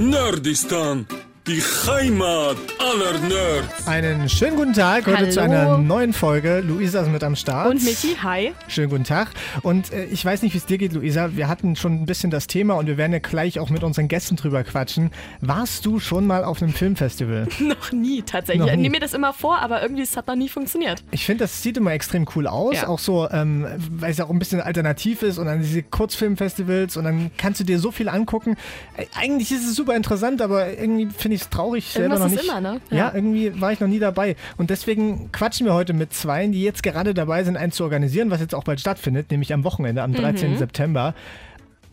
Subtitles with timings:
[0.00, 1.04] Nerdistan,
[1.46, 3.86] die Heimat aller Nerds.
[3.88, 5.30] Einen schönen guten Tag, heute Hallo.
[5.30, 6.60] zu einer neuen Folge.
[6.60, 7.70] Luisa ist mit am Start.
[7.70, 8.52] Und Michi, hi.
[8.68, 9.28] Schönen guten Tag.
[9.62, 11.30] Und äh, ich weiß nicht, wie es dir geht, Luisa.
[11.34, 14.06] Wir hatten schon ein bisschen das Thema und wir werden ja gleich auch mit unseren
[14.06, 15.10] Gästen drüber quatschen.
[15.40, 17.48] Warst du schon mal auf einem Filmfestival?
[17.58, 18.60] Noch nie tatsächlich.
[18.60, 18.82] Noch Ich nie.
[18.82, 21.02] nehme mir das immer vor, aber irgendwie es hat noch nie funktioniert.
[21.10, 22.76] Ich finde, das sieht immer extrem cool aus.
[22.76, 22.88] Ja.
[22.88, 26.98] Auch so, ähm, weil es ja auch ein bisschen alternativ ist und dann diese Kurzfilmfestivals
[26.98, 28.56] und dann kannst du dir so viel angucken.
[28.96, 32.38] Äh, eigentlich ist es super interessant, aber irgendwie finde ich es traurig selber Irgendwas noch
[32.38, 32.50] ist nicht.
[32.50, 32.80] immer, ne?
[32.90, 32.96] Ja.
[32.96, 33.12] Ja.
[33.14, 34.36] irgendwie war ich noch nie dabei.
[34.56, 38.30] Und deswegen quatschen wir heute mit Zweien, die jetzt gerade dabei sind, eins zu organisieren,
[38.30, 40.58] was jetzt auch bald stattfindet, nämlich am Wochenende, am 13.
[40.58, 41.14] September.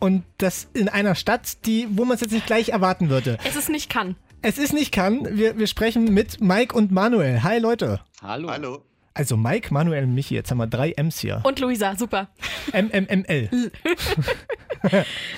[0.00, 3.36] Und das in einer Stadt, die, wo man es jetzt nicht gleich erwarten würde.
[3.44, 4.14] Es ist nicht kann.
[4.42, 5.36] Es ist nicht Cannes.
[5.36, 7.42] Wir, wir sprechen mit Mike und Manuel.
[7.42, 8.00] Hi Leute.
[8.22, 8.48] Hallo.
[8.50, 8.84] Hallo.
[9.14, 11.40] Also Mike, Manuel und Michi, jetzt haben wir drei M's hier.
[11.42, 12.28] Und Luisa, super.
[12.72, 13.50] MMML.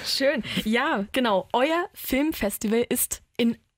[0.04, 0.42] Schön.
[0.64, 1.48] Ja, genau.
[1.54, 3.22] Euer Filmfestival ist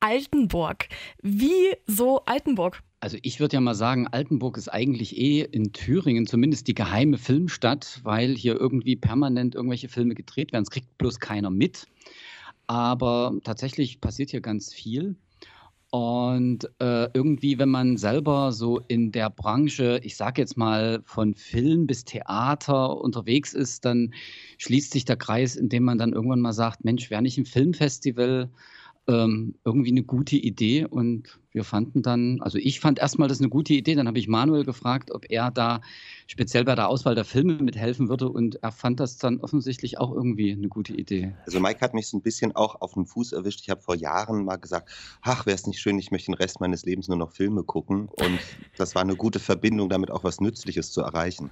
[0.02, 0.88] Altenburg.
[1.22, 2.82] Wie so Altenburg?
[2.98, 7.18] Also ich würde ja mal sagen, Altenburg ist eigentlich eh in Thüringen zumindest die geheime
[7.18, 10.64] Filmstadt, weil hier irgendwie permanent irgendwelche Filme gedreht werden.
[10.64, 11.86] Es kriegt bloß keiner mit.
[12.66, 15.14] Aber tatsächlich passiert hier ganz viel.
[15.90, 21.34] Und äh, irgendwie, wenn man selber so in der Branche, ich sage jetzt mal von
[21.34, 24.14] Film bis Theater unterwegs ist, dann
[24.58, 28.50] schließt sich der Kreis, indem man dann irgendwann mal sagt, Mensch, wäre nicht ein Filmfestival
[29.08, 30.86] ähm, irgendwie eine gute Idee?
[30.86, 34.28] Und wir fanden dann, also ich fand erstmal das eine gute Idee, dann habe ich
[34.28, 35.80] Manuel gefragt, ob er da
[36.26, 40.12] speziell bei der Auswahl der Filme mithelfen würde und er fand das dann offensichtlich auch
[40.12, 41.34] irgendwie eine gute Idee.
[41.44, 43.60] Also Mike hat mich so ein bisschen auch auf den Fuß erwischt.
[43.62, 46.60] Ich habe vor Jahren mal gesagt, ach, wäre es nicht schön, ich möchte den Rest
[46.60, 48.08] meines Lebens nur noch Filme gucken.
[48.08, 48.38] Und
[48.78, 51.50] das war eine gute Verbindung, damit auch was Nützliches zu erreichen.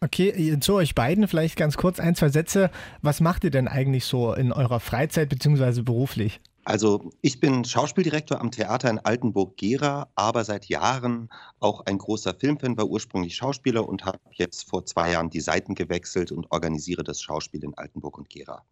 [0.00, 2.72] Okay, zu euch beiden vielleicht ganz kurz ein, zwei Sätze.
[3.02, 5.82] Was macht ihr denn eigentlich so in eurer Freizeit bzw.
[5.82, 6.40] beruflich?
[6.64, 12.76] Also ich bin Schauspieldirektor am Theater in Altenburg-Gera, aber seit Jahren auch ein großer Filmfan,
[12.76, 17.20] war ursprünglich Schauspieler und habe jetzt vor zwei Jahren die Seiten gewechselt und organisiere das
[17.20, 18.62] Schauspiel in Altenburg und Gera.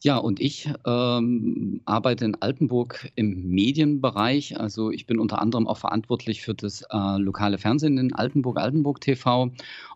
[0.00, 4.60] Ja, und ich ähm, arbeite in Altenburg im Medienbereich.
[4.60, 9.00] Also ich bin unter anderem auch verantwortlich für das äh, lokale Fernsehen in Altenburg, Altenburg
[9.00, 9.50] TV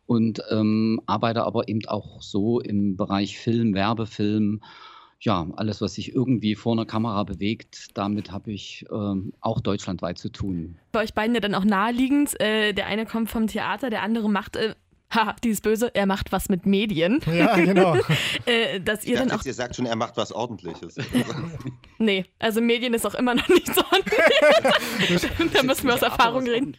[0.06, 4.60] und ähm, arbeite aber eben auch so im Bereich Film, Werbefilm.
[5.24, 10.18] Ja, alles, was sich irgendwie vor einer Kamera bewegt, damit habe ich ähm, auch deutschlandweit
[10.18, 10.78] zu tun.
[10.90, 12.40] Bei euch beiden ja dann auch naheliegend.
[12.40, 14.74] Äh, der eine kommt vom Theater, der andere macht, äh,
[15.10, 17.20] haha, dieses Böse, er macht was mit Medien.
[17.32, 17.96] Ja, genau.
[18.46, 19.36] Äh, dass ihr dann auch.
[19.36, 20.96] jetzt, ihr sagt schon, er macht was Ordentliches.
[21.98, 25.52] Nee, also Medien ist auch immer noch nicht so ordentlich.
[25.52, 26.76] da müssen wir aus Erfahrung reden.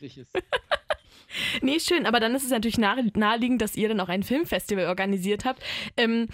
[1.62, 4.88] Nee, schön, aber dann ist es natürlich nahe, naheliegend, dass ihr dann auch ein Filmfestival
[4.88, 5.64] organisiert habt.
[5.96, 6.28] Ähm,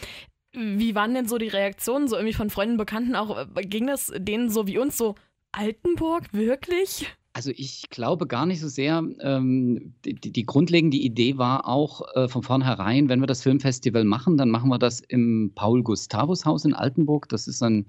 [0.53, 3.45] wie waren denn so die Reaktionen, so irgendwie von Freunden, Bekannten auch?
[3.55, 5.15] Ging das denen so wie uns so,
[5.51, 7.07] Altenburg, wirklich?
[7.33, 9.03] Also ich glaube gar nicht so sehr.
[9.21, 14.03] Ähm, die, die, die grundlegende Idee war auch äh, von vornherein, wenn wir das Filmfestival
[14.03, 17.29] machen, dann machen wir das im Paul-Gustavus-Haus in Altenburg.
[17.29, 17.85] Das ist ein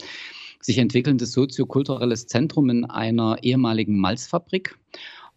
[0.61, 4.79] sich entwickelndes soziokulturelles Zentrum in einer ehemaligen Malzfabrik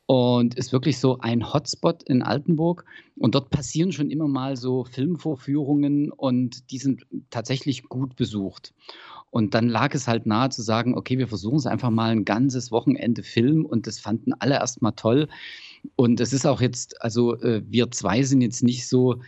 [0.05, 2.85] und ist wirklich so ein Hotspot in Altenburg.
[3.17, 8.73] Und dort passieren schon immer mal so Filmvorführungen und die sind tatsächlich gut besucht.
[9.29, 12.25] Und dann lag es halt nahe zu sagen, okay, wir versuchen es einfach mal ein
[12.25, 15.27] ganzes Wochenende Film und das fanden alle erstmal toll.
[15.95, 19.21] Und es ist auch jetzt, also äh, wir zwei sind jetzt nicht so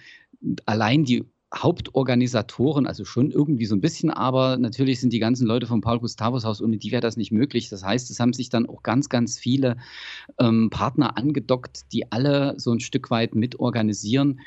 [0.65, 5.67] allein die Hauptorganisatoren, also schon irgendwie so ein bisschen, aber natürlich sind die ganzen Leute
[5.67, 7.69] vom Paul-Gustavus-Haus, ohne die wäre das nicht möglich.
[7.69, 9.78] Das heißt, es haben sich dann auch ganz, ganz viele
[10.39, 14.41] ähm, Partner angedockt, die alle so ein Stück weit mitorganisieren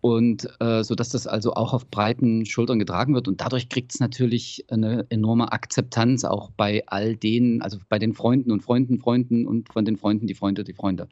[0.00, 4.00] und äh, so das also auch auf breiten Schultern getragen wird und dadurch kriegt es
[4.00, 9.46] natürlich eine enorme Akzeptanz auch bei all denen, also bei den Freunden und Freunden, Freunden
[9.46, 11.08] und von den Freunden die Freunde, die Freunde.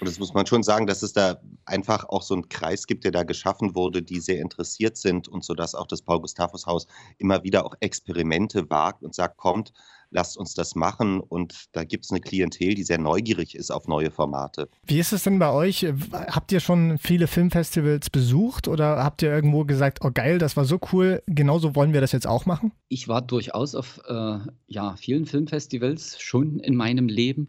[0.00, 3.04] Und das muss man schon sagen, dass es da einfach auch so einen Kreis gibt,
[3.04, 6.86] der da geschaffen wurde, die sehr interessiert sind und so dass auch das Paul-Gustavus-Haus
[7.18, 9.72] immer wieder auch Experimente wagt und sagt, kommt,
[10.10, 11.20] lasst uns das machen.
[11.20, 14.68] Und da gibt es eine Klientel, die sehr neugierig ist auf neue Formate.
[14.86, 15.86] Wie ist es denn bei euch?
[16.12, 20.64] Habt ihr schon viele Filmfestivals besucht oder habt ihr irgendwo gesagt, oh geil, das war
[20.64, 22.72] so cool, genauso wollen wir das jetzt auch machen?
[22.88, 27.48] Ich war durchaus auf äh, ja, vielen Filmfestivals schon in meinem Leben.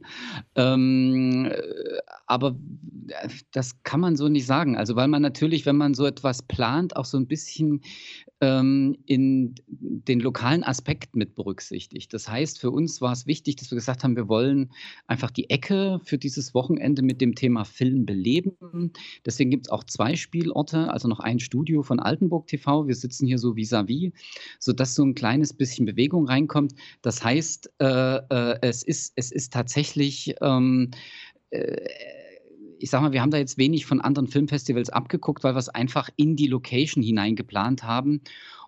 [0.56, 1.62] Ähm, äh,
[2.28, 2.56] aber
[3.08, 4.78] äh, das kann man so nicht sagen.
[4.78, 7.82] Also weil man natürlich, wenn man so etwas plant, auch so ein bisschen
[8.42, 12.14] ähm, in den lokalen Aspekt mit berücksichtigt.
[12.14, 14.72] Das heißt, für uns war es wichtig, dass wir gesagt haben, wir wollen
[15.08, 18.92] einfach die Ecke für dieses Wochenende mit dem Thema Film beleben.
[19.26, 22.88] Deswegen gibt es auch zwei Spielorte, also noch ein Studio von Altenburg TV.
[22.88, 24.14] Wir sitzen hier so vis-à-vis, -vis,
[24.60, 26.74] sodass so ein kleines bisschen Bewegung reinkommt.
[27.04, 30.36] Das heißt, äh, äh, es, ist, es ist tatsächlich.
[30.42, 30.90] Ähm,
[31.52, 32.21] äh,
[32.82, 35.70] ich sag mal, wir haben da jetzt wenig von anderen Filmfestivals abgeguckt, weil wir es
[35.70, 38.22] einfach in die Location hineingeplant haben.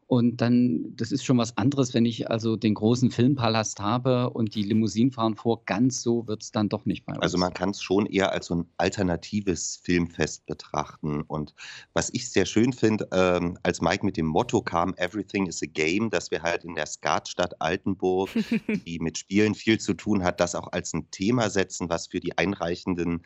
[0.06, 4.54] Und dann, das ist schon was anderes, wenn ich also den großen Filmpalast habe und
[4.54, 5.65] die Limousinen fahren vor.
[5.65, 7.24] Ganz so wird es dann doch nicht bei uns.
[7.24, 11.21] Also man kann es schon eher als so ein alternatives Filmfest betrachten.
[11.21, 11.56] Und
[11.94, 15.68] was ich sehr schön finde, ähm, als Mike mit dem Motto kam, Everything is a
[15.68, 18.30] Game, dass wir halt in der Skatstadt Altenburg,
[18.86, 22.19] die mit Spielen viel zu tun hat, das auch als ein Thema setzen, was für
[22.19, 23.24] die einreichenden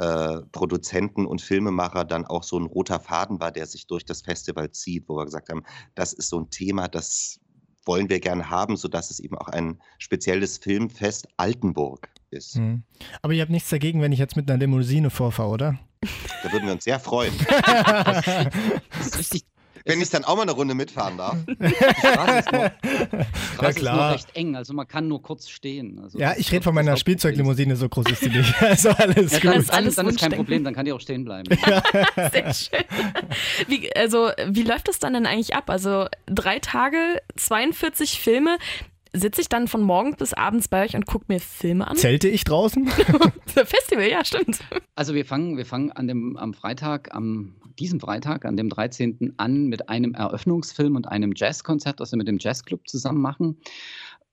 [0.00, 4.22] äh, Produzenten und Filmemacher dann auch so ein roter Faden war, der sich durch das
[4.22, 5.62] Festival zieht, wo wir gesagt haben,
[5.94, 7.38] das ist so ein Thema, das
[7.84, 12.56] wollen wir gerne haben, sodass es eben auch ein spezielles Filmfest Altenburg ist.
[12.56, 12.82] Mhm.
[13.20, 15.78] Aber ihr habt nichts dagegen, wenn ich jetzt mit einer Limousine vorfahre, oder?
[16.42, 17.34] Da würden wir uns sehr freuen.
[17.66, 19.44] das ist richtig
[19.84, 21.36] wenn ich dann auch mal eine Runde mitfahren darf.
[21.46, 22.62] Die Straße ist nur,
[23.62, 26.00] ja, ist nur recht eng, also man kann nur kurz stehen.
[26.02, 28.54] Also ja, ich rede von meiner Spielzeuglimousine, so groß ist die nicht.
[28.70, 29.72] Also alles ja, dann, gut.
[29.72, 31.48] Dann, dann ist kein Problem, dann kann die auch stehen bleiben.
[31.66, 31.82] Ja.
[32.30, 32.84] Sehr schön.
[33.66, 35.70] Wie, also, wie läuft das dann denn eigentlich ab?
[35.70, 38.58] Also drei Tage, 42 Filme
[39.12, 41.96] sitze ich dann von morgens bis abends bei euch und gucke mir Filme an.
[41.96, 42.86] Zelte ich draußen?
[43.46, 44.60] Festival, ja, stimmt.
[44.94, 49.34] Also wir fangen, wir fangen an dem, am Freitag, am diesem Freitag, an dem 13.
[49.38, 53.56] an mit einem Eröffnungsfilm und einem Jazzkonzert, das wir mit dem Jazzclub zusammen machen.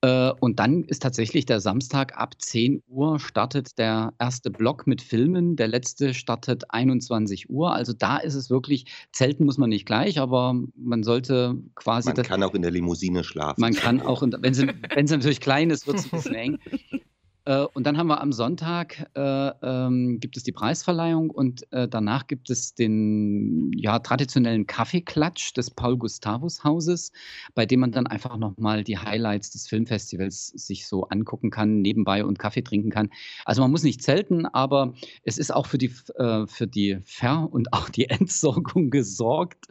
[0.00, 5.02] Äh, und dann ist tatsächlich der Samstag ab 10 Uhr startet der erste Block mit
[5.02, 7.72] Filmen, der letzte startet 21 Uhr.
[7.72, 12.08] Also da ist es wirklich, zelten muss man nicht gleich, aber man sollte quasi.
[12.08, 13.60] Man das, kann auch in der Limousine schlafen.
[13.60, 16.58] Man kann auch, wenn, sie, wenn sie natürlich klein ist, wird es ein bisschen eng.
[17.48, 21.88] Äh, und dann haben wir am Sonntag äh, ähm, gibt es die Preisverleihung und äh,
[21.88, 27.10] danach gibt es den ja, traditionellen Kaffeeklatsch des Paul Gustavus Hauses,
[27.54, 32.22] bei dem man dann einfach nochmal die Highlights des Filmfestivals sich so angucken kann, nebenbei
[32.22, 33.08] und Kaffee trinken kann.
[33.46, 34.92] Also man muss nicht zelten, aber
[35.22, 39.68] es ist auch für die, äh, für die Ver- und auch die Entsorgung gesorgt.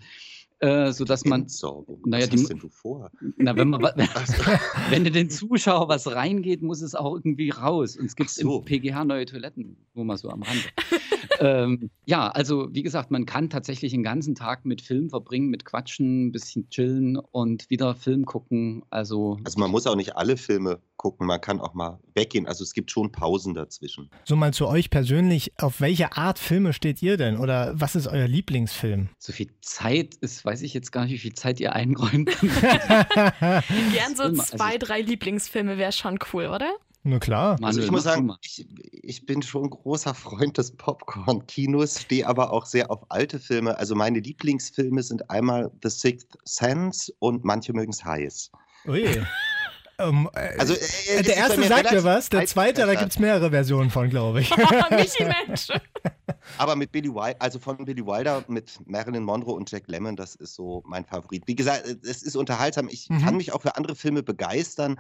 [0.60, 1.42] Äh, sodass man.
[1.42, 2.02] Entsorgung.
[2.06, 3.12] Naja, was die, hast denn du vor?
[3.38, 3.82] Na, wenn, man,
[4.90, 7.96] wenn, in den Zuschauer was reingeht, muss es auch irgendwie raus.
[7.96, 8.60] Und es gibt so.
[8.60, 10.64] im PGH neue Toiletten, nur mal so am Rande.
[11.40, 15.64] ähm, ja, also wie gesagt, man kann tatsächlich den ganzen Tag mit Film verbringen, mit
[15.64, 18.84] Quatschen, ein bisschen chillen und wieder Film gucken.
[18.90, 22.48] Also, also man muss auch nicht alle Filme gucken, man kann auch mal weggehen.
[22.48, 24.10] Also es gibt schon Pausen dazwischen.
[24.26, 27.38] So mal zu euch persönlich, auf welche Art Filme steht ihr denn?
[27.38, 29.10] Oder was ist euer Lieblingsfilm?
[29.20, 32.30] So viel Zeit ist, weiß ich jetzt gar nicht, wie viel Zeit ihr einräumt.
[32.40, 36.72] Gern so zwei, also, drei Lieblingsfilme wäre schon cool, oder?
[37.04, 37.58] Na klar.
[37.62, 42.66] Also ich muss sagen, ich, ich, bin schon großer Freund des Popcorn-Kinos, stehe aber auch
[42.66, 43.78] sehr auf alte Filme.
[43.78, 48.52] Also meine Lieblingsfilme sind einmal The Sixth Sense und manche mögen es heiß.
[48.88, 49.06] Ui.
[50.00, 53.50] Ähm, äh, also, äh, der erste sagt ja was, der zweite, da gibt es mehrere
[53.50, 54.56] Versionen von, glaube ich.
[54.92, 55.70] Michi Mensch.
[56.58, 60.36] Aber mit Billy Wilder, also von Billy Wilder mit Marilyn Monroe und Jack Lemmon, das
[60.36, 61.48] ist so mein Favorit.
[61.48, 62.90] Wie gesagt, es ist unterhaltsam.
[62.90, 63.20] Ich mhm.
[63.20, 64.98] kann mich auch für andere Filme begeistern,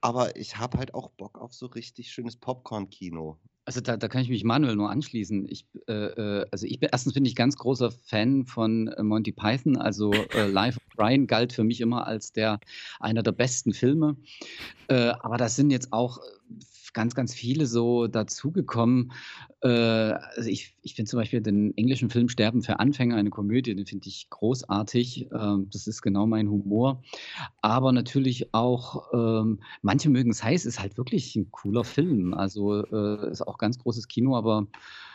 [0.00, 3.38] aber ich habe halt auch Bock auf so richtig schönes Popcorn-Kino.
[3.66, 5.46] Also da, da kann ich mich Manuel nur anschließen.
[5.48, 9.32] Ich, äh, äh also ich bin, erstens bin ich ganz großer Fan von äh, Monty
[9.32, 9.76] Python.
[9.76, 12.60] Also äh, Life of Brian galt für mich immer als der
[13.00, 14.16] einer der besten Filme.
[14.86, 16.20] Äh, aber das sind jetzt auch
[16.96, 19.12] ganz, ganz viele so dazugekommen.
[19.60, 23.74] Äh, also ich, ich finde zum Beispiel den englischen Film Sterben für Anfänger, eine Komödie,
[23.76, 25.28] den finde ich großartig.
[25.30, 27.02] Ähm, das ist genau mein Humor.
[27.60, 32.32] Aber natürlich auch, ähm, manche mögen es heiß, ist halt wirklich ein cooler Film.
[32.32, 34.66] Also äh, ist auch ganz großes Kino, aber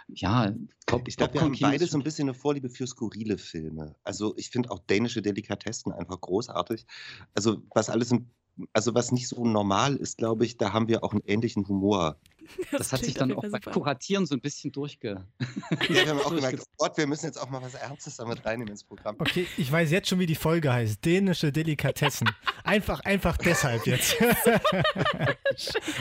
[0.08, 0.54] ja,
[0.86, 3.96] Pop, ich glaube, wir haben beide so ein bisschen eine Vorliebe für skurrile Filme.
[4.04, 6.86] Also ich finde auch dänische Delikatessen einfach großartig.
[7.34, 8.28] Also was alles im
[8.74, 12.18] also was nicht so normal ist, glaube ich, da haben wir auch einen ähnlichen Humor.
[12.58, 15.26] Das, das hat sich dann auch beim Kuratieren so ein bisschen durchge.
[15.72, 18.46] ja, wir haben auch gemerkt, oh Gott, wir müssen jetzt auch mal was Ernstes damit
[18.46, 19.16] reinnehmen ins Programm.
[19.20, 21.04] Okay, ich weiß jetzt schon, wie die Folge heißt.
[21.06, 22.30] Dänische Delikatessen.
[22.64, 24.16] Einfach, einfach deshalb jetzt.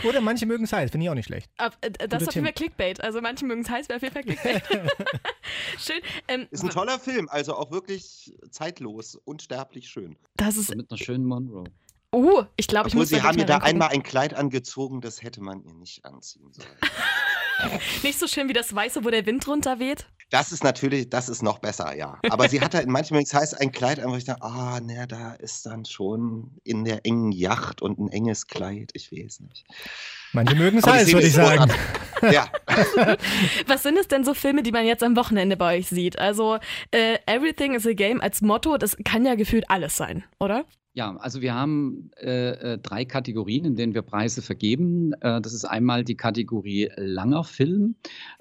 [0.04, 1.50] Oder manche mögen es heiß, finde ich auch nicht schlecht.
[1.57, 3.00] Ab, äh, das ist auf jeden Fall Clickbait.
[3.00, 4.62] Also manche mögen es heiß, wäre auf jeden Fall Clickbait.
[5.78, 6.00] schön.
[6.28, 10.16] Ähm, ist ein toller Film, also auch wirklich zeitlos, unsterblich schön.
[10.37, 11.64] Das ist mit einer schönen Monroe.
[12.12, 15.40] Oh, ich glaube, ich muss Sie haben mir da einmal ein Kleid angezogen, das hätte
[15.40, 16.69] man ihr nicht anziehen sollen.
[18.02, 20.07] nicht so schön wie das Weiße, wo der Wind runter weht?
[20.31, 22.19] Das ist natürlich, das ist noch besser, ja.
[22.31, 25.07] Aber sie hat halt manchmal, es heißt ein Kleid, einfach ich dachte, ah, oh, ne,
[25.07, 29.64] da ist dann schon in der engen Yacht und ein enges Kleid, ich weiß nicht.
[30.33, 31.71] Manche mögen es heiß, würde ich sagen.
[32.31, 32.49] ja.
[33.67, 36.19] Was sind es denn so Filme, die man jetzt am Wochenende bei euch sieht?
[36.19, 36.59] Also,
[36.93, 40.64] äh, Everything is a Game als Motto, das kann ja gefühlt alles sein, oder?
[40.92, 45.12] Ja, also wir haben äh, äh, drei Kategorien, in denen wir Preise vergeben.
[45.20, 47.94] Äh, das ist einmal die Kategorie langer Film,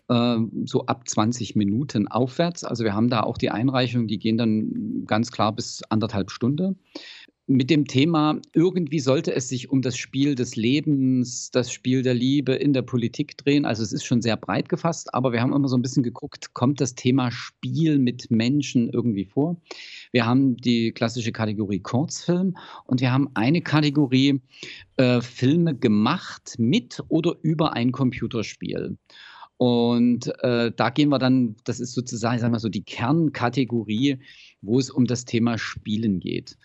[0.08, 2.63] äh, so ab 20 Minuten aufwärts.
[2.63, 6.79] Also wir haben da auch die Einreichungen, die gehen dann ganz klar bis anderthalb Stunden
[7.50, 12.13] mit dem Thema, irgendwie sollte es sich um das Spiel des Lebens, das Spiel der
[12.13, 13.65] Liebe in der Politik drehen.
[13.65, 16.53] Also es ist schon sehr breit gefasst, aber wir haben immer so ein bisschen geguckt,
[16.53, 19.60] kommt das Thema Spiel mit Menschen irgendwie vor?
[20.12, 24.41] Wir haben die klassische Kategorie Kurzfilm und wir haben eine Kategorie
[24.98, 28.96] äh, Filme gemacht mit oder über ein Computerspiel.
[29.58, 34.20] Und äh, da gehen wir dann, das ist sozusagen, sagen wir so, die Kernkategorie,
[34.62, 36.58] wo es um das Thema Spielen geht.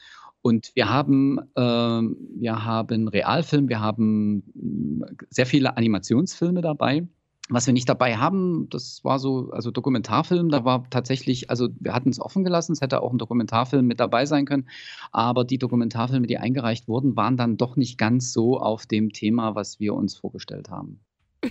[0.47, 7.09] Und wir haben, äh, wir haben Realfilm, wir haben mm, sehr viele Animationsfilme dabei.
[7.49, 11.95] Was wir nicht dabei haben, das war so, also Dokumentarfilm, da war tatsächlich, also wir
[11.95, 14.69] hatten es offen gelassen, es hätte auch ein Dokumentarfilm mit dabei sein können,
[15.13, 19.55] aber die Dokumentarfilme, die eingereicht wurden, waren dann doch nicht ganz so auf dem Thema,
[19.55, 21.01] was wir uns vorgestellt haben.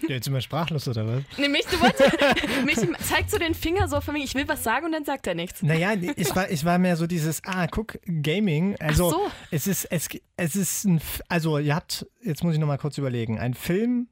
[0.01, 1.23] Ja, jetzt sind wir sprachlos, oder was?
[1.37, 4.63] Nee, mich, du wolltest, mich zeigt so den Finger so von mir, ich will was
[4.63, 5.61] sagen und dann sagt er nichts.
[5.61, 8.75] Naja, ich war, ich war mehr so dieses, ah, guck, Gaming.
[8.79, 9.31] Also, so.
[9.51, 13.39] es ist, es, es ist ein, also, ihr habt, jetzt muss ich nochmal kurz überlegen,
[13.39, 14.07] ein Film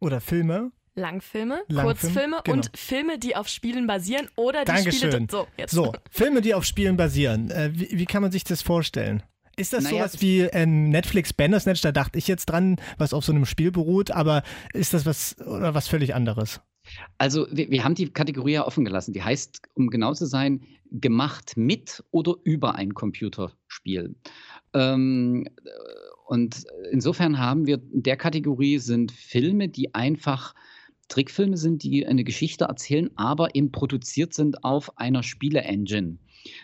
[0.00, 0.72] oder Filme.
[0.98, 2.56] Langfilme, Langfilm, Kurzfilme genau.
[2.56, 5.12] und Filme, die auf Spielen basieren oder die Dankeschön.
[5.12, 5.26] Spiele.
[5.30, 5.72] So, jetzt.
[5.72, 7.50] so, Filme, die auf Spielen basieren.
[7.50, 9.22] Äh, wie, wie kann man sich das vorstellen?
[9.58, 11.80] Ist das naja, sowas wie ähm, Netflix Bandersnatch?
[11.80, 14.42] Da dachte ich jetzt dran, was auf so einem Spiel beruht, aber
[14.74, 16.60] ist das was oder was völlig anderes?
[17.18, 19.12] Also wir, wir, haben die Kategorie ja offen gelassen.
[19.12, 20.60] Die heißt, um genau zu sein,
[20.92, 24.14] gemacht mit oder über ein Computerspiel.
[24.74, 25.48] Ähm,
[26.26, 30.54] und insofern haben wir in der Kategorie sind Filme, die einfach
[31.08, 36.18] Trickfilme sind, die eine Geschichte erzählen, aber eben produziert sind auf einer Spiele-Engine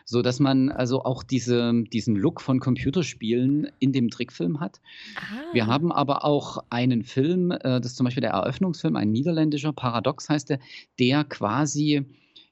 [0.05, 4.81] so dass man also auch diese, diesen Look von Computerspielen in dem Trickfilm hat.
[5.17, 5.53] Ah.
[5.53, 9.73] Wir haben aber auch einen Film, äh, das ist zum Beispiel der Eröffnungsfilm, ein niederländischer,
[9.73, 10.59] Paradox heißt der,
[10.99, 12.05] der quasi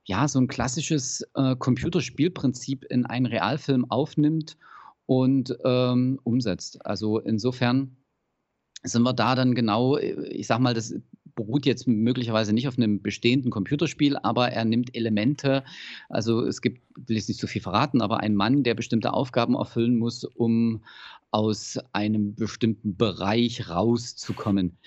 [0.05, 4.57] ja so ein klassisches äh, Computerspielprinzip in einen Realfilm aufnimmt
[5.07, 6.85] und ähm, umsetzt.
[6.85, 7.97] Also insofern
[8.83, 10.95] sind wir da dann genau, ich sag mal, das
[11.35, 15.65] beruht jetzt möglicherweise nicht auf einem bestehenden Computerspiel, aber er nimmt Elemente.
[16.09, 19.13] Also es gibt, will ich nicht zu so viel verraten, aber ein Mann, der bestimmte
[19.13, 20.83] Aufgaben erfüllen muss, um
[21.33, 24.79] aus einem bestimmten Bereich rauszukommen.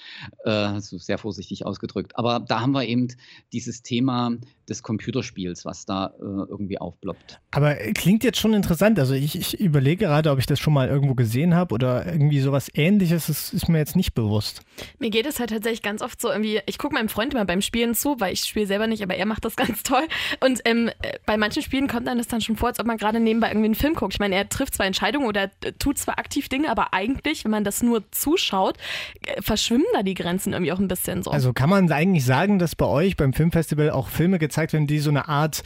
[0.44, 2.18] Äh, so sehr vorsichtig ausgedrückt.
[2.18, 3.08] Aber da haben wir eben
[3.54, 7.40] dieses Thema des Computerspiels, was da äh, irgendwie aufploppt.
[7.52, 9.00] Aber klingt jetzt schon interessant.
[9.00, 12.40] Also ich, ich überlege gerade, ob ich das schon mal irgendwo gesehen habe oder irgendwie
[12.40, 13.28] sowas ähnliches.
[13.28, 14.62] Das ist mir jetzt nicht bewusst.
[15.00, 17.62] Mir geht es halt tatsächlich ganz oft so irgendwie, ich gucke meinem Freund immer beim
[17.62, 20.04] Spielen zu, weil ich spiele selber nicht, aber er macht das ganz toll.
[20.42, 22.98] Und ähm, äh, bei manchen Spielen kommt dann das dann schon vor, als ob man
[22.98, 24.14] gerade nebenbei irgendwie einen Film guckt.
[24.14, 27.52] Ich meine, er trifft zwar Entscheidungen oder äh, tut zwar aktiv Dinge, aber eigentlich, wenn
[27.52, 28.78] man das nur zuschaut,
[29.26, 31.32] äh, verschwimmen da die Grenzen irgendwie auch ein bisschen so.
[31.32, 35.00] Also kann man eigentlich sagen, dass bei euch beim Filmfestival auch Filme gezeigt werden, die
[35.00, 35.64] so eine Art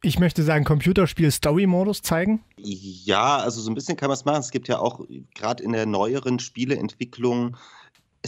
[0.00, 2.44] ich möchte sagen, Computerspiel-Story-Modus zeigen?
[2.56, 4.38] Ja, also so ein bisschen kann man es machen.
[4.40, 5.04] Es gibt ja auch
[5.34, 7.56] gerade in der neueren Spieleentwicklung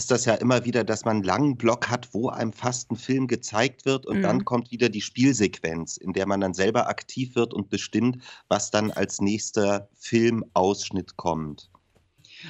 [0.01, 2.95] ist das ja immer wieder, dass man einen langen Block hat, wo einem fast ein
[2.95, 4.21] Film gezeigt wird und mhm.
[4.23, 8.17] dann kommt wieder die Spielsequenz, in der man dann selber aktiv wird und bestimmt,
[8.47, 11.69] was dann als nächster Filmausschnitt kommt.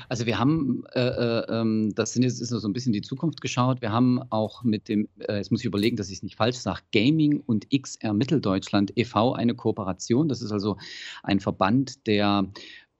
[0.08, 3.41] Also wir haben, äh, äh, ähm, das sind jetzt ist so ein bisschen die Zukunft
[3.41, 3.81] geschaut.
[3.81, 6.55] Wir haben auch mit dem, äh, jetzt muss ich überlegen, dass ich es nicht falsch
[6.55, 9.34] sage, Gaming und XR Mitteldeutschland e.V.
[9.34, 10.29] eine Kooperation.
[10.29, 10.77] Das ist also
[11.24, 12.48] ein Verband der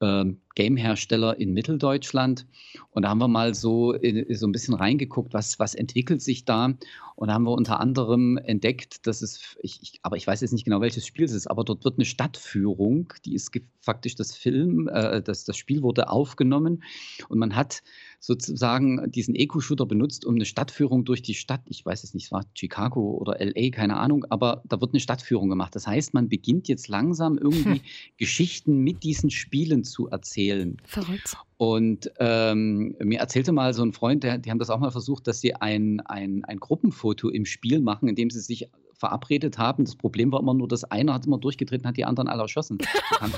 [0.02, 2.46] ähm, Game-Hersteller in Mitteldeutschland.
[2.90, 6.74] Und da haben wir mal so, so ein bisschen reingeguckt, was, was entwickelt sich da.
[7.14, 10.52] Und da haben wir unter anderem entdeckt, dass es, ich, ich, aber ich weiß jetzt
[10.52, 14.34] nicht genau, welches Spiel es ist, aber dort wird eine Stadtführung, die ist faktisch das
[14.34, 16.82] Film, äh, das, das Spiel wurde aufgenommen
[17.28, 17.82] und man hat
[18.24, 22.32] sozusagen diesen Eco-Shooter benutzt, um eine Stadtführung durch die Stadt, ich weiß es nicht, es
[22.32, 25.74] war Chicago oder LA, keine Ahnung, aber da wird eine Stadtführung gemacht.
[25.74, 27.80] Das heißt, man beginnt jetzt langsam irgendwie hm.
[28.18, 30.76] Geschichten mit diesen Spielen zu erzählen.
[30.84, 31.36] Verrückt.
[31.56, 35.26] Und ähm, mir erzählte mal so ein Freund, der, die haben das auch mal versucht,
[35.26, 38.68] dass sie ein, ein, ein Gruppenfoto im Spiel machen, indem sie sich
[39.02, 39.84] verabredet haben.
[39.84, 42.78] Das Problem war immer nur, dass einer hat immer durchgetreten, hat die anderen alle erschossen.
[42.80, 43.32] So kam,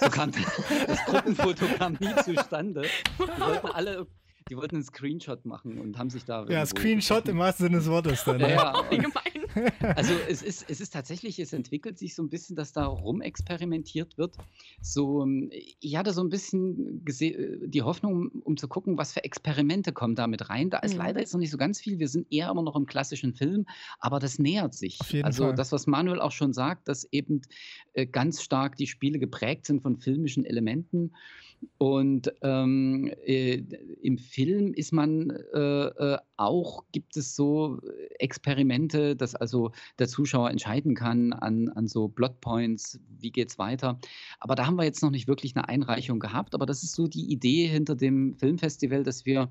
[0.00, 0.30] so kam
[0.86, 2.82] das Gruppenfoto kam nie zustande.
[3.18, 4.06] Die wollten alle
[4.48, 6.46] die wollten einen Screenshot machen und haben sich da.
[6.48, 8.40] Ja, Screenshot im wahrsten Sinne des Wortes dann.
[8.40, 8.72] Ja, ja.
[9.96, 14.18] Also es ist, es ist tatsächlich, es entwickelt sich so ein bisschen, dass da rumexperimentiert
[14.18, 14.36] wird.
[14.80, 15.26] So,
[15.80, 20.26] ich hatte so ein bisschen die Hoffnung, um zu gucken, was für Experimente kommen da
[20.26, 20.70] mit rein.
[20.70, 20.98] Da ist mhm.
[20.98, 21.98] leider jetzt noch nicht so ganz viel.
[21.98, 23.66] Wir sind eher immer noch im klassischen Film,
[23.98, 24.98] aber das nähert sich.
[25.22, 25.54] also Fall.
[25.54, 27.42] das, was Manuel auch schon sagt, dass eben
[27.94, 31.12] äh, ganz stark die Spiele geprägt sind von filmischen Elementen.
[31.78, 33.62] Und ähm, äh,
[34.02, 37.78] im Film ist man äh, äh, auch, gibt es so
[38.18, 43.98] Experimente, dass also der Zuschauer entscheiden kann an, an so Plotpoints, wie geht es weiter.
[44.40, 46.54] Aber da haben wir jetzt noch nicht wirklich eine Einreichung gehabt.
[46.54, 49.48] Aber das ist so die Idee hinter dem Filmfestival, dass wir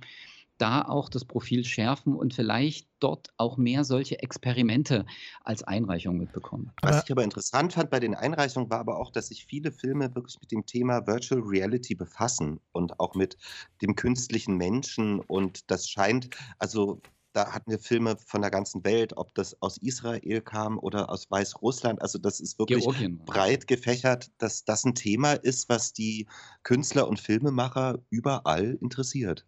[0.57, 5.05] da auch das Profil schärfen und vielleicht dort auch mehr solche Experimente
[5.43, 6.71] als Einreichung mitbekommen.
[6.81, 10.13] Was ich aber interessant fand bei den Einreichungen war aber auch, dass sich viele Filme
[10.15, 13.37] wirklich mit dem Thema Virtual Reality befassen und auch mit
[13.81, 17.01] dem künstlichen Menschen und das scheint, also
[17.37, 21.29] da hatten wir Filme von der ganzen Welt, ob das aus Israel kam oder aus
[21.29, 22.01] Weißrussland.
[22.01, 23.21] Also das ist wirklich Georgien.
[23.25, 26.25] breit gefächert, dass das ein Thema ist, was die
[26.63, 29.45] Künstler und Filmemacher überall interessiert.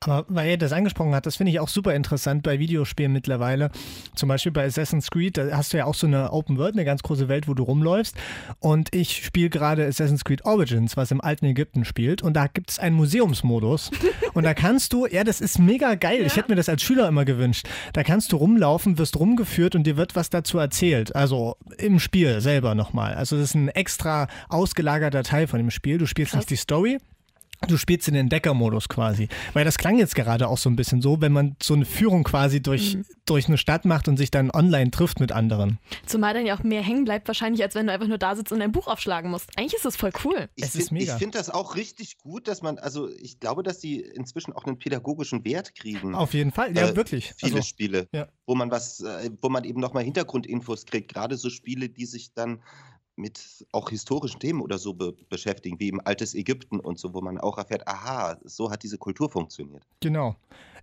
[0.00, 3.70] Aber weil ihr das angesprochen habt, das finde ich auch super interessant bei Videospielen mittlerweile.
[4.14, 6.84] Zum Beispiel bei Assassin's Creed, da hast du ja auch so eine Open World, eine
[6.84, 8.16] ganz große Welt, wo du rumläufst.
[8.58, 12.22] Und ich spiele gerade Assassin's Creed Origins, was im alten Ägypten spielt.
[12.22, 13.90] Und da gibt es einen Museumsmodus.
[14.34, 16.20] und da kannst du, ja, das ist mega geil.
[16.20, 16.26] Ja.
[16.26, 17.68] Ich hätte mir das als Schüler immer gewünscht.
[17.92, 21.14] Da kannst du rumlaufen, wirst rumgeführt und dir wird was dazu erzählt.
[21.14, 23.14] Also im Spiel selber nochmal.
[23.14, 25.98] Also das ist ein extra ausgelagerter Teil von dem Spiel.
[25.98, 26.40] Du spielst Krass.
[26.40, 26.98] nicht die Story,
[27.68, 29.28] Du spielst in den Entdeckermodus quasi.
[29.52, 32.24] Weil das klang jetzt gerade auch so ein bisschen so, wenn man so eine Führung
[32.24, 33.04] quasi durch, mhm.
[33.24, 35.78] durch eine Stadt macht und sich dann online trifft mit anderen.
[36.06, 38.52] Zumal dann ja auch mehr hängen bleibt wahrscheinlich, als wenn du einfach nur da sitzt
[38.52, 39.50] und ein Buch aufschlagen musst.
[39.56, 40.48] Eigentlich ist das voll cool.
[40.56, 44.64] Ich finde das auch richtig gut, dass man, also ich glaube, dass die inzwischen auch
[44.64, 46.14] einen pädagogischen Wert kriegen.
[46.14, 47.32] Auf jeden Fall, ja, äh, wirklich.
[47.36, 48.28] Viele also, Spiele, ja.
[48.46, 51.12] wo man was, äh, wo man eben nochmal Hintergrundinfos kriegt.
[51.12, 52.60] Gerade so Spiele, die sich dann
[53.22, 57.22] mit auch historischen Themen oder so be beschäftigen, wie im altes Ägypten und so, wo
[57.22, 59.86] man auch erfährt, aha, so hat diese Kultur funktioniert.
[60.00, 60.36] Genau.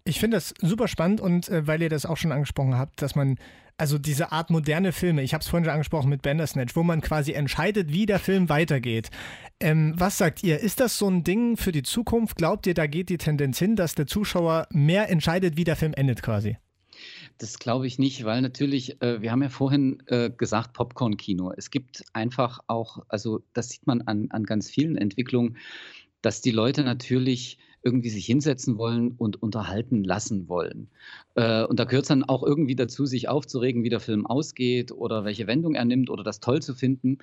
[0.06, 3.16] Ich finde das super spannend und äh, weil ihr das auch schon angesprochen habt, dass
[3.16, 3.38] man,
[3.78, 7.02] also diese Art moderne Filme, ich habe es vorhin schon angesprochen mit Bandersnatch, wo man
[7.02, 9.12] quasi entscheidet, wie der Film weitergeht.
[9.60, 10.60] Ähm, was sagt ihr?
[10.60, 12.38] Ist das so ein Ding für die Zukunft?
[12.38, 15.94] Glaubt ihr, da geht die Tendenz hin, dass der Zuschauer mehr entscheidet, wie der Film
[15.94, 16.58] endet quasi?
[17.40, 21.54] Das glaube ich nicht, weil natürlich, äh, wir haben ja vorhin äh, gesagt, Popcorn-Kino.
[21.56, 25.58] Es gibt einfach auch, also das sieht man an, an ganz vielen Entwicklungen,
[26.22, 30.90] dass die Leute natürlich irgendwie sich hinsetzen wollen und unterhalten lassen wollen.
[31.36, 34.92] Äh, und da gehört es dann auch irgendwie dazu, sich aufzuregen, wie der Film ausgeht
[34.92, 37.20] oder welche Wendung er nimmt oder das toll zu finden.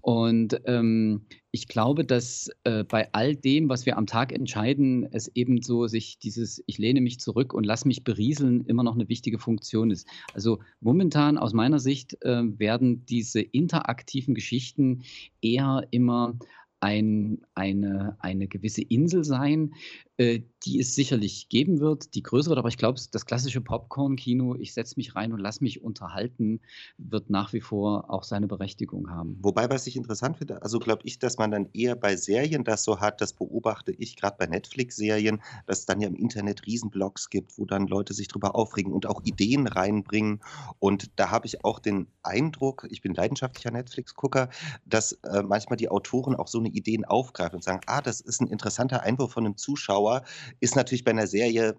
[0.00, 5.28] Und ähm, ich glaube, dass äh, bei all dem, was wir am Tag entscheiden, es
[5.34, 9.08] eben so sich dieses Ich lehne mich zurück und lass mich berieseln immer noch eine
[9.08, 10.06] wichtige Funktion ist.
[10.32, 15.02] Also momentan aus meiner Sicht äh, werden diese interaktiven Geschichten
[15.42, 16.38] eher immer
[16.80, 19.74] ein, eine, eine gewisse Insel sein,
[20.20, 22.58] die es sicherlich geben wird, die größer wird.
[22.58, 26.60] Aber ich glaube, das klassische Popcorn-Kino, ich setze mich rein und lass mich unterhalten,
[26.98, 29.38] wird nach wie vor auch seine Berechtigung haben.
[29.40, 32.84] Wobei, was ich interessant finde, also glaube ich, dass man dann eher bei Serien das
[32.84, 37.30] so hat, das beobachte ich gerade bei Netflix-Serien, dass es dann ja im Internet Riesenblogs
[37.30, 40.40] gibt, wo dann Leute sich drüber aufregen und auch Ideen reinbringen.
[40.78, 44.50] Und da habe ich auch den Eindruck, ich bin leidenschaftlicher Netflix-Gucker,
[44.84, 48.42] dass äh, manchmal die Autoren auch so eine Ideen aufgreifen und sagen, ah, das ist
[48.42, 50.22] ein interessanter Einwurf von einem Zuschauer Zuschauer
[50.60, 51.76] ist natürlich bei einer Serie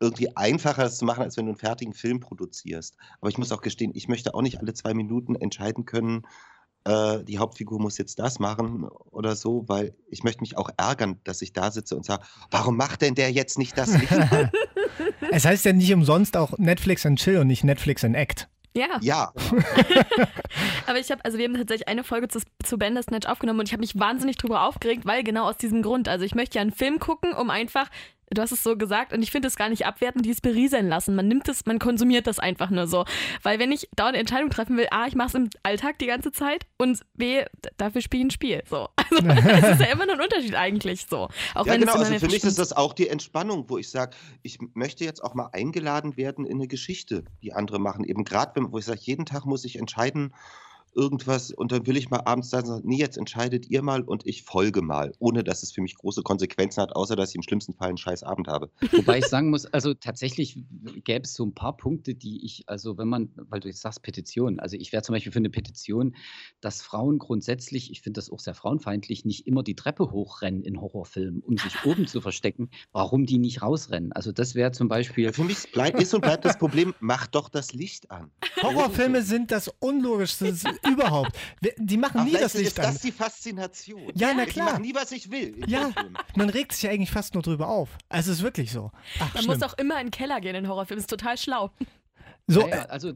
[0.00, 2.96] irgendwie einfacher, das zu machen, als wenn du einen fertigen Film produzierst.
[3.20, 6.26] Aber ich muss auch gestehen, ich möchte auch nicht alle zwei Minuten entscheiden können,
[6.84, 11.18] äh, die Hauptfigur muss jetzt das machen oder so, weil ich möchte mich auch ärgern,
[11.24, 13.90] dass ich da sitze und sage, warum macht denn der jetzt nicht das
[15.30, 18.48] es heißt ja nicht umsonst auch Netflix and Chill und nicht Netflix and Act.
[18.76, 18.98] Ja.
[19.00, 19.32] Ja.
[20.86, 23.72] Aber ich habe, also wir haben tatsächlich eine Folge zu, zu Bandersnatch aufgenommen und ich
[23.72, 26.08] habe mich wahnsinnig drüber aufgeregt, weil genau aus diesem Grund.
[26.08, 27.88] Also ich möchte ja einen Film gucken, um einfach
[28.30, 31.14] Du hast es so gesagt und ich finde es gar nicht abwertend, dies berieseln lassen.
[31.14, 33.04] Man nimmt es, man konsumiert das einfach nur so.
[33.42, 36.32] Weil wenn ich dauernd Entscheidung treffen will, A, ich mache es im Alltag die ganze
[36.32, 37.44] Zeit und B,
[37.76, 38.62] dafür spiele ich ein Spiel.
[38.68, 38.88] So.
[39.16, 41.28] Also es ist ja immer noch ein Unterschied eigentlich so.
[41.54, 44.16] Auch ja, wenn genau, also für mich ist das auch die Entspannung, wo ich sage,
[44.42, 48.04] ich möchte jetzt auch mal eingeladen werden in eine Geschichte, die andere machen.
[48.04, 50.34] Eben gerade, wo ich sage, jeden Tag muss ich entscheiden,
[50.96, 54.42] irgendwas und dann will ich mal abends sagen, nee, jetzt entscheidet ihr mal und ich
[54.42, 57.74] folge mal, ohne dass es für mich große Konsequenzen hat, außer dass ich im schlimmsten
[57.74, 58.70] Fall einen scheiß Abend habe.
[58.92, 60.64] Wobei ich sagen muss, also tatsächlich
[61.04, 64.02] gäbe es so ein paar Punkte, die ich, also wenn man, weil du jetzt sagst
[64.02, 66.16] Petition, also ich wäre zum Beispiel für eine Petition,
[66.60, 70.80] dass Frauen grundsätzlich, ich finde das auch sehr frauenfeindlich, nicht immer die Treppe hochrennen in
[70.80, 74.12] Horrorfilmen, um sich oben zu verstecken, warum die nicht rausrennen.
[74.12, 75.32] Also das wäre zum Beispiel...
[75.32, 78.30] Für mich bleibt, ist und bleibt das Problem, mach doch das Licht an.
[78.62, 80.54] Horrorfilme sind das Unlogischste
[80.86, 81.32] überhaupt.
[81.78, 82.86] Die machen nie das Licht ist an.
[82.86, 84.12] Das ist die Faszination.
[84.14, 84.66] Ja, na klar.
[84.66, 85.60] Ich mache nie, was ich will.
[85.66, 85.90] Ja,
[86.36, 87.90] man regt sich ja eigentlich fast nur drüber auf.
[88.08, 88.90] Also es ist wirklich so.
[89.18, 89.58] Ach, man schlimm.
[89.58, 91.00] muss auch immer in den Keller gehen in Horrorfilmen.
[91.00, 91.70] Ist total schlau.
[92.46, 93.12] So, naja, also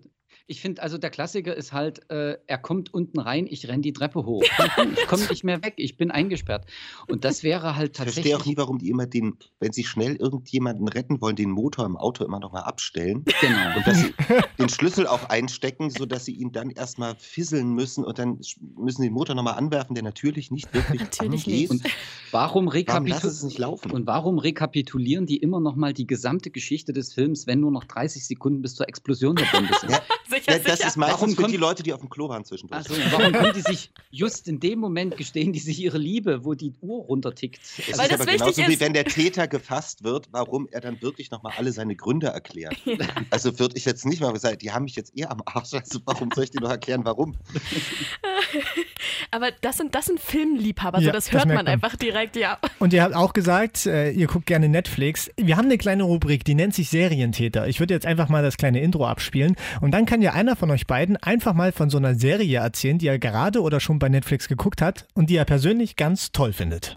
[0.51, 3.93] ich finde, also der Klassiker ist halt, äh, er kommt unten rein, ich renne die
[3.93, 4.43] Treppe hoch.
[4.43, 6.67] Ich komme nicht mehr weg, ich bin eingesperrt.
[7.07, 8.27] Und das wäre halt tatsächlich.
[8.27, 11.51] Ich verstehe auch nie, warum die immer den, wenn sie schnell irgendjemanden retten wollen, den
[11.51, 13.25] Motor im Auto immer noch mal abstellen.
[13.41, 13.77] Genau.
[13.77, 14.15] Und dass sie
[14.59, 18.41] den Schlüssel auch einstecken, sodass sie ihn dann erstmal fisseln müssen und dann
[18.77, 21.47] müssen sie den Motor nochmal anwerfen, der natürlich nicht wirklich natürlich angeht.
[21.47, 21.71] Nicht.
[21.71, 21.85] Und
[22.33, 23.93] warum, rekapitul warum nicht laufen?
[23.93, 27.85] Und warum rekapitulieren die immer noch mal die gesamte Geschichte des Films, wenn nur noch
[27.85, 29.93] 30 Sekunden bis zur Explosion der Bombe sind?
[29.93, 30.89] Ja sicher, ja, das sicher.
[30.89, 32.89] ist meistens warum für kommt, die Leute, die auf dem Klo waren zwischendurch.
[32.89, 36.55] Also, warum können die sich just in dem Moment gestehen, die sich ihre Liebe, wo
[36.55, 37.61] die Uhr runtertickt?
[37.63, 38.69] Es Weil ist das aber genauso ist.
[38.69, 42.77] wie wenn der Täter gefasst wird, warum er dann wirklich nochmal alle seine Gründe erklärt.
[42.85, 42.97] Ja.
[43.31, 46.01] Also würde ich jetzt nicht mal sagen, die haben mich jetzt eher am Arsch, also
[46.05, 47.37] warum soll ich dir noch erklären, warum?
[49.31, 52.37] aber das sind, das sind Filmliebhaber, ja, so das hört das man, man, einfach direkt,
[52.37, 52.59] ja.
[52.79, 55.31] Und ihr habt auch gesagt, äh, ihr guckt gerne Netflix.
[55.37, 57.69] Wir haben eine kleine Rubrik, die nennt sich Serientäter.
[57.69, 60.71] Ich würde jetzt einfach mal das kleine Intro abspielen und dann kann ja einer von
[60.71, 64.09] euch beiden einfach mal von so einer Serie erzählen, die er gerade oder schon bei
[64.09, 66.97] Netflix geguckt hat und die er persönlich ganz toll findet.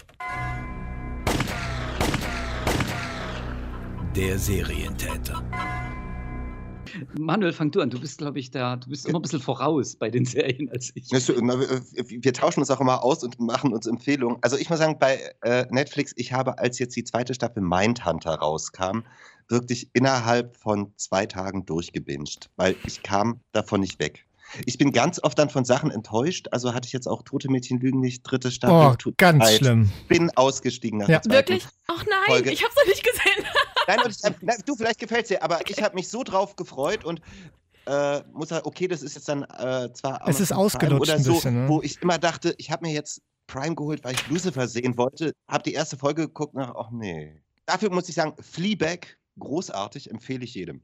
[4.16, 5.44] Der Serientäter.
[7.18, 7.90] Manuel, fang du an.
[7.90, 10.92] Du bist, glaube ich, da, du bist immer ein bisschen voraus bei den Serien als
[10.96, 11.12] ich.
[11.12, 14.38] Wir tauschen uns auch immer aus und machen uns Empfehlungen.
[14.42, 18.36] Also ich muss sagen, bei äh, Netflix, ich habe, als jetzt die zweite Staffel Mindhunter
[18.36, 19.04] rauskam,
[19.50, 24.26] wirklich innerhalb von zwei Tagen durchgebinged, weil ich kam davon nicht weg.
[24.66, 26.48] Ich bin ganz oft dann von Sachen enttäuscht.
[26.52, 28.96] Also hatte ich jetzt auch Tote Mädchen lügen nicht, dritte Staffel.
[29.06, 29.58] Oh, ganz Zeit.
[29.58, 29.92] schlimm.
[30.08, 31.20] Bin ausgestiegen nach ja.
[31.20, 31.66] der Wirklich?
[31.88, 32.52] Ach nein, Folge.
[32.52, 33.46] ich hab's noch nicht gesehen.
[33.88, 37.04] Nein, und ich, äh, du, vielleicht gefällt's dir, aber ich habe mich so drauf gefreut
[37.04, 37.22] und
[37.86, 41.32] äh, muss sagen, okay, das ist jetzt dann äh, zwar es ist ausgelutscht oder so,
[41.32, 41.70] ein bisschen, ne?
[41.70, 45.34] wo ich immer dachte, ich habe mir jetzt Prime geholt, weil ich Lucifer sehen wollte,
[45.48, 47.42] habe die erste Folge geguckt, nach, ach nee.
[47.66, 50.82] Dafür muss ich sagen, Fleabag großartig, empfehle ich jedem.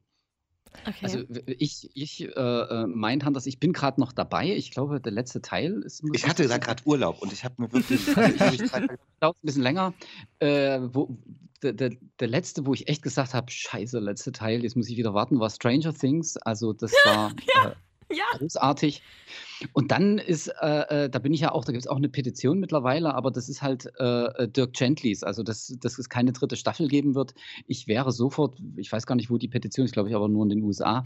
[0.85, 0.99] Okay.
[1.01, 4.55] Also ich, ich äh, äh Mindhunters, ich bin gerade noch dabei.
[4.55, 6.03] Ich glaube, der letzte Teil ist.
[6.13, 8.07] Ich hatte da gerade Urlaub und ich habe mir wirklich.
[8.53, 9.93] ich ein bisschen länger.
[10.37, 11.17] Äh, wo,
[11.61, 14.97] der, der, der, letzte, wo ich echt gesagt habe, scheiße, letzte Teil, jetzt muss ich
[14.97, 16.37] wieder warten, war Stranger Things.
[16.37, 17.33] Also das war.
[17.53, 17.71] ja.
[17.71, 17.75] Äh,
[18.11, 18.25] ja.
[18.37, 19.03] Großartig.
[19.73, 22.09] Und dann ist, äh, äh, da bin ich ja auch, da gibt es auch eine
[22.09, 26.55] Petition mittlerweile, aber das ist halt äh, Dirk Gentlys, also dass, dass es keine dritte
[26.55, 27.35] Staffel geben wird.
[27.67, 30.43] Ich wäre sofort, ich weiß gar nicht, wo die Petition ist, glaube ich, aber nur
[30.43, 31.03] in den USA,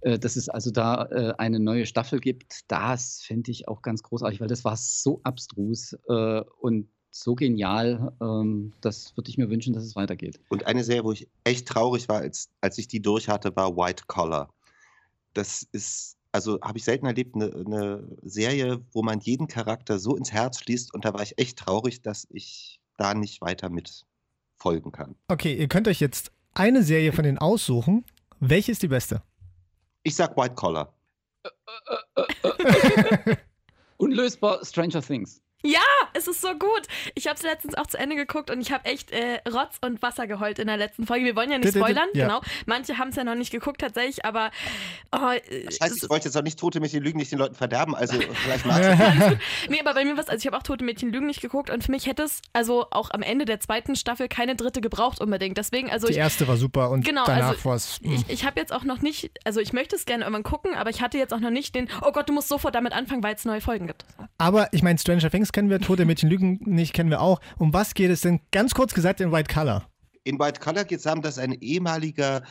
[0.00, 2.60] äh, dass es also da äh, eine neue Staffel gibt.
[2.68, 6.88] Das fände ich auch ganz großartig, weil das war so abstrus äh, und
[7.20, 8.12] so genial.
[8.20, 10.40] Ähm, das würde ich mir wünschen, dass es weitergeht.
[10.48, 13.76] Und eine Serie, wo ich echt traurig war, als, als ich die durch hatte, war
[13.76, 14.50] White Collar.
[15.34, 20.14] Das ist also habe ich selten erlebt, eine, eine Serie, wo man jeden Charakter so
[20.16, 24.04] ins Herz schließt und da war ich echt traurig, dass ich da nicht weiter mit
[24.58, 25.14] folgen kann.
[25.28, 28.04] Okay, ihr könnt euch jetzt eine Serie von denen aussuchen.
[28.38, 29.22] Welche ist die beste?
[30.02, 30.92] Ich sag White Collar.
[33.96, 35.40] Unlösbar Stranger Things.
[35.62, 35.80] Ja,
[36.12, 36.82] es ist so gut.
[37.14, 40.00] Ich habe es letztens auch zu Ende geguckt und ich habe echt äh, Rotz und
[40.02, 41.24] Wasser geheult in der letzten Folge.
[41.24, 42.26] Wir wollen ja nicht spoilern, ja.
[42.26, 42.40] genau.
[42.66, 44.50] Manche haben es ja noch nicht geguckt tatsächlich, aber
[45.12, 47.94] oh, äh, Scheiße, ich wollte jetzt auch nicht Tote Mädchen Lügen nicht den Leuten verderben,
[47.94, 48.88] also vielleicht magst
[49.68, 51.82] Nee, aber bei mir was, also ich habe auch Tote Mädchen Lügen nicht geguckt und
[51.82, 55.58] für mich hätte es also auch am Ende der zweiten Staffel keine dritte gebraucht unbedingt.
[55.58, 57.98] Deswegen, also Die ich, erste war super und genau, danach also war es.
[58.02, 60.90] Ich, ich habe jetzt auch noch nicht, also ich möchte es gerne irgendwann gucken, aber
[60.90, 63.34] ich hatte jetzt auch noch nicht den, oh Gott, du musst sofort damit anfangen, weil
[63.34, 64.04] es neue Folgen gibt.
[64.38, 67.40] Aber ich meine, Stranger Things kennen wir, Tote Mädchen Lügen nicht kennen wir auch.
[67.58, 69.88] Um was geht es denn ganz kurz gesagt in White Color?
[70.24, 72.42] In White Color geht es darum, dass ein ehemaliger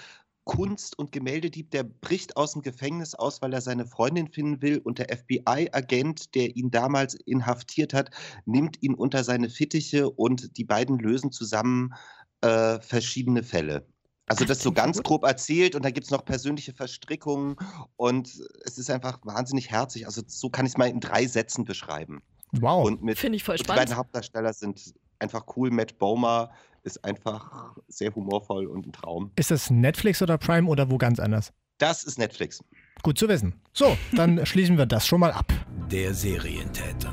[0.45, 4.77] Kunst- und Gemäldedieb, der bricht aus dem Gefängnis aus, weil er seine Freundin finden will
[4.77, 8.11] und der FBI-Agent, der ihn damals inhaftiert hat,
[8.45, 11.93] nimmt ihn unter seine Fittiche und die beiden lösen zusammen
[12.41, 13.87] äh, verschiedene Fälle.
[14.27, 17.57] Also das so ganz grob erzählt und da gibt es noch persönliche Verstrickungen
[17.95, 20.07] und es ist einfach wahnsinnig herzig.
[20.07, 22.21] Also so kann ich es mal in drei Sätzen beschreiben.
[22.61, 22.89] Wow.
[23.15, 23.59] Finde ich voll spannend.
[23.59, 25.71] Die beiden Hauptdarsteller sind einfach cool.
[25.71, 26.51] Matt Bomer
[26.83, 29.31] ist einfach sehr humorvoll und ein Traum.
[29.35, 31.51] Ist das Netflix oder Prime oder wo ganz anders?
[31.77, 32.63] Das ist Netflix.
[33.03, 33.59] Gut zu wissen.
[33.73, 35.51] So, dann schließen wir das schon mal ab.
[35.91, 37.11] Der Serientäter.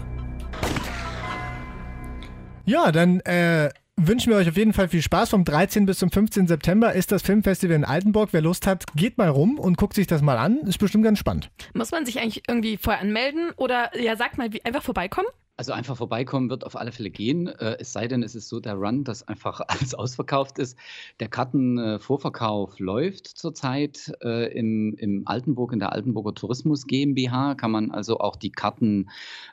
[2.65, 3.71] Ja, dann äh,
[4.07, 5.31] wünschen wir euch auf jeden Fall viel Spaß.
[5.31, 5.87] Vom 13.
[5.87, 6.47] bis zum 15.
[6.47, 8.33] September ist das Filmfestival in Altenburg.
[8.33, 10.59] Wer Lust hat, geht mal rum und guckt sich das mal an.
[10.61, 11.51] Ist bestimmt ganz spannend.
[11.75, 15.29] Muss man sich eigentlich irgendwie vorher anmelden oder ja, sagt mal, wie, einfach vorbeikommen?
[15.59, 17.47] Also einfach vorbeikommen wird auf alle Fälle gehen.
[17.47, 20.79] Äh, es sei denn, es ist so der Run, dass einfach alles ausverkauft ist.
[21.21, 27.55] Der Kartenvorverkauf läuft zurzeit äh, im, im Altenburg, in der Altenburger Tourismus GmbH.
[27.55, 29.11] Kann man also auch die Karten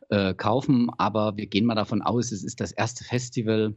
[0.10, 0.90] äh, kaufen.
[0.98, 3.76] Aber wir gehen mal davon aus, es ist das erste Festival.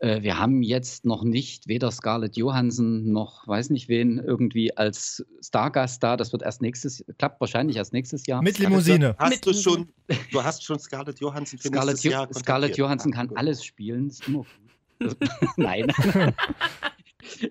[0.00, 5.24] Äh, wir haben jetzt noch nicht weder Scarlett Johansson noch weiß nicht wen irgendwie als
[5.40, 6.16] Stargast da.
[6.16, 8.42] Das wird erst nächstes, klappt wahrscheinlich erst nächstes Jahr.
[8.42, 9.14] Mit Limousine.
[9.18, 9.88] Hast Mit du schon,
[10.32, 12.78] du hast schon Scarlett Johansson für Scarlett, nächstes Jahr jo Scarlett kontaktiert?
[12.78, 13.38] Johansson Ah, kann gut.
[13.38, 14.44] alles spielen, ist immer
[15.00, 15.16] gut.
[15.56, 15.86] Nein.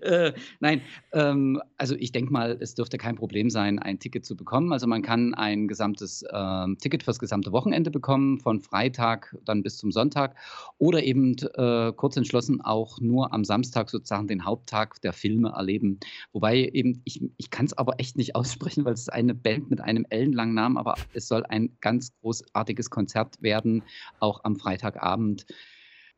[0.02, 0.82] äh, nein,
[1.14, 4.72] ähm, also ich denke mal, es dürfte kein Problem sein, ein Ticket zu bekommen.
[4.74, 9.78] Also man kann ein gesamtes ähm, Ticket fürs gesamte Wochenende bekommen, von Freitag dann bis
[9.78, 10.36] zum Sonntag
[10.78, 16.00] oder eben äh, kurz entschlossen auch nur am Samstag sozusagen den Haupttag der Filme erleben.
[16.34, 19.70] Wobei eben, ich, ich kann es aber echt nicht aussprechen, weil es ist eine Band
[19.70, 23.84] mit einem ellenlangen Namen, aber es soll ein ganz großartiges Konzert werden,
[24.20, 25.46] auch am Freitagabend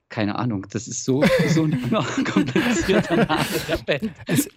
[0.10, 1.82] keine Ahnung, das ist so, so ein
[2.34, 4.12] komplizierter Name der Band.
[4.28, 4.48] Es-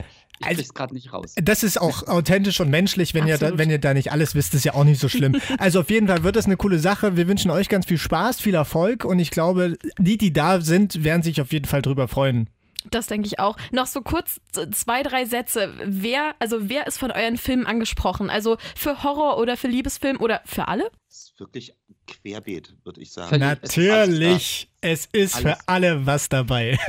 [0.43, 1.35] ich also- krieg's gerade nicht raus.
[1.37, 3.13] Das ist auch authentisch und menschlich.
[3.13, 5.39] Wenn ihr, da, wenn ihr da nicht alles wisst, ist ja auch nicht so schlimm.
[5.59, 7.17] Also auf jeden Fall wird das eine coole Sache.
[7.19, 11.05] Wir wünschen euch ganz viel Spaß, viel Erfolg und ich glaube, die, die da sind,
[11.05, 12.49] werden sich auf jeden Fall drüber freuen.
[12.91, 13.59] Das denke ich auch.
[13.71, 14.41] Noch so kurz
[14.73, 15.75] zwei, drei Sätze.
[15.85, 18.31] Wer, also wer ist von euren Filmen angesprochen?
[18.31, 20.91] Also für Horror oder für Liebesfilm oder für alle?
[21.41, 21.75] Ist wirklich
[22.07, 23.41] querbeet, würde ich sagen.
[23.41, 25.69] Natürlich, es ist für Alles.
[25.69, 26.79] alle was dabei.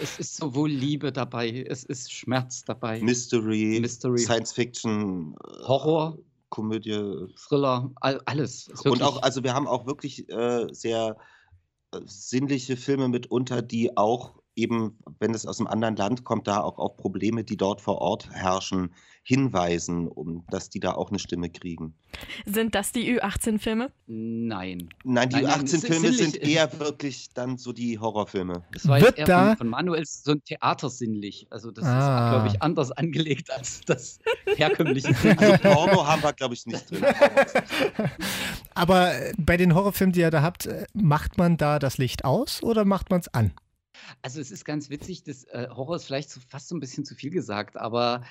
[0.00, 4.18] Es ist sowohl Liebe dabei, es ist Schmerz dabei, Mystery, Mystery.
[4.18, 6.18] Science Fiction, äh, Horror,
[6.50, 7.26] Komödie.
[7.36, 8.68] Thriller, all, alles.
[8.68, 11.16] Ist Und auch, also wir haben auch wirklich äh, sehr
[11.92, 16.60] äh, sinnliche Filme mitunter, die auch eben, wenn es aus einem anderen Land kommt, da
[16.60, 18.92] auch auf Probleme, die dort vor Ort herrschen,
[19.22, 21.94] hinweisen, um dass die da auch eine Stimme kriegen.
[22.46, 23.92] Sind das die Ü18-Filme?
[24.06, 24.88] Nein.
[25.04, 28.62] Nein, die Nein, nein, es ist 18-Filme sind eher wirklich dann so die Horrorfilme.
[28.72, 31.46] Das war Wird jetzt eher da- von, von Manuel so ein Theatersinnlich.
[31.50, 31.98] Also das Ah.
[31.98, 34.18] ist, glaube ich, anders angelegt als das
[34.56, 37.04] herkömmliche Also Porno haben wir, glaube ich, nicht drin.
[38.74, 42.62] Aber bei den Horrorfilmen, die ihr da habt, äh, macht man da das Licht aus
[42.62, 43.52] oder macht man es an?
[44.22, 47.04] Also es ist ganz witzig, das äh, Horror ist vielleicht so, fast so ein bisschen
[47.04, 48.22] zu viel gesagt, aber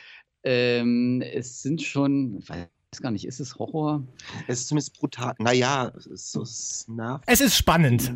[0.43, 2.67] ähm, es sind schon, ich weiß
[3.01, 4.03] gar nicht, ist es Horror?
[4.47, 5.33] Es ist zumindest brutal.
[5.39, 7.21] Naja, es ist so snarf.
[7.25, 8.13] Es ist spannend.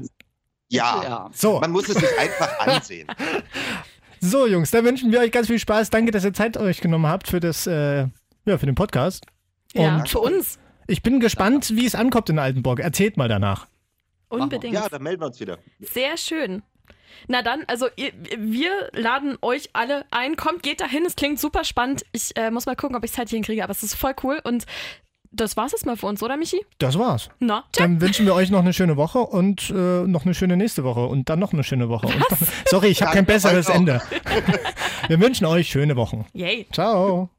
[0.70, 1.30] Ja, ja.
[1.34, 3.08] So, man muss es sich einfach ansehen.
[4.22, 5.90] so Jungs, da wünschen wir euch ganz viel Spaß.
[5.90, 8.08] Danke, dass ihr Zeit euch genommen habt für das, äh,
[8.46, 9.26] ja, für den Podcast.
[9.74, 10.60] Ja, Und für uns.
[10.88, 12.80] ich bin gespannt, wie es ankommt in Altenburg.
[12.80, 13.68] Erzählt mal danach.
[14.30, 14.74] Unbedingt.
[14.74, 15.60] Ja, dann melden wir uns wieder.
[15.82, 16.64] Sehr schön.
[17.28, 20.36] Na dann, also ihr, wir laden euch alle ein.
[20.36, 21.06] Kommt, geht dahin.
[21.06, 22.06] Es klingt super spannend.
[22.12, 24.40] Ich äh, muss mal gucken, ob ich Zeit hier hinkriege, aber es ist voll cool.
[24.44, 24.66] Und
[25.32, 26.66] das war's jetzt mal für uns, oder Michi?
[26.78, 27.30] Das war's.
[27.40, 27.84] Na, tschüss.
[27.84, 31.06] Dann wünschen wir euch noch eine schöne Woche und äh, noch eine schöne nächste Woche
[31.06, 32.08] und dann noch eine schöne Woche.
[32.08, 33.70] Und dann, sorry, ich habe kein besseres.
[33.70, 34.02] Ende.
[35.08, 36.26] Wir wünschen euch schöne Wochen.
[36.34, 36.68] Yay.
[36.72, 37.30] Ciao.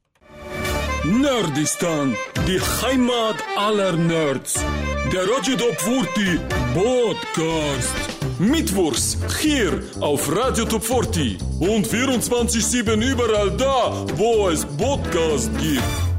[1.05, 4.65] Nerdistan, die Heimat aller Nerds.
[5.13, 6.41] Der Top 40
[6.75, 8.12] Podcast.
[8.39, 16.12] Mittwochs hier auf Radio Top 40 und 24-7 überall da, wo es Podcast gibt.